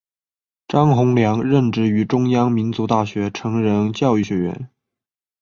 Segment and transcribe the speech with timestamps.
[0.67, 4.67] 张宏良任职于中央民族大学成人教育学院。